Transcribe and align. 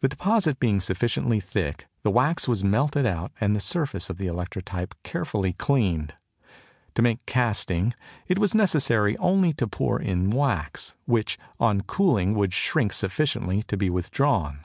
The 0.00 0.08
deposit 0.08 0.58
being 0.58 0.80
sufficiently 0.80 1.38
thick 1.38 1.86
the 2.02 2.10
wax 2.10 2.48
was 2.48 2.64
melted 2.64 3.06
out 3.06 3.30
and 3.40 3.54
the 3.54 3.60
surface 3.60 4.10
of 4.10 4.16
the 4.18 4.26
electrotype 4.26 4.90
carefully 5.04 5.52
cleaned. 5.52 6.14
To 6.96 7.02
make 7.02 7.24
castings 7.26 7.94
it 8.26 8.40
was 8.40 8.56
necessary 8.56 9.16
only 9.18 9.52
to 9.52 9.68
pour 9.68 10.00
in 10.02 10.30
wax, 10.30 10.96
which 11.04 11.38
on 11.60 11.82
cooling 11.82 12.34
would 12.34 12.52
shrink 12.54 12.92
sufficiently 12.92 13.62
to 13.68 13.76
be 13.76 13.88
withdrawn. 13.88 14.64